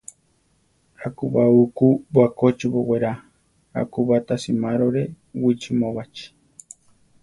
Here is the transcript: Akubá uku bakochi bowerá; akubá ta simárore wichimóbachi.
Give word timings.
Akubá 1.05 1.43
uku 1.63 1.87
bakochi 2.15 2.67
bowerá; 2.73 3.13
akubá 3.81 4.15
ta 4.27 4.35
simárore 4.43 5.03
wichimóbachi. 5.43 6.25